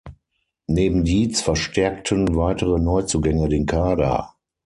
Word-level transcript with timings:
Neben 0.65 1.03
Dietz 1.03 1.41
verstärkten 1.41 2.35
weitere 2.35 2.79
Neuzugänge 2.79 3.49
den 3.49 3.67
Kader. 3.67 4.33